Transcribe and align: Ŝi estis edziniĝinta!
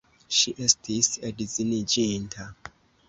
Ŝi 0.37 0.53
estis 0.67 1.11
edziniĝinta! 1.31 2.49